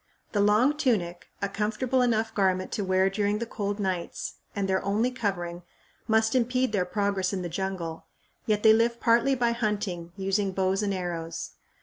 The 0.31 0.39
long 0.41 0.75
tunic, 0.77 1.27
a 1.43 1.47
comfortable 1.47 2.01
enough 2.01 2.33
garment 2.33 2.71
to 2.71 2.83
wear 2.83 3.07
during 3.07 3.37
the 3.37 3.45
cold 3.45 3.79
nights, 3.79 4.37
and 4.55 4.67
their 4.67 4.83
only 4.83 5.11
covering, 5.11 5.61
must 6.07 6.33
impede 6.33 6.71
their 6.71 6.85
progress 6.85 7.33
in 7.33 7.43
the 7.43 7.49
jungle; 7.49 8.07
yet 8.47 8.63
they 8.63 8.73
live 8.73 8.99
partly 8.99 9.35
by 9.35 9.51
hunting, 9.51 10.11
using 10.17 10.53
bows 10.53 10.81
and 10.81 10.91
arrows. 10.91 11.51